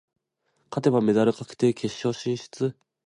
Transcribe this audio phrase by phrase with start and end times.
[0.71, 2.75] 勝てばメダル確定、決勝進出。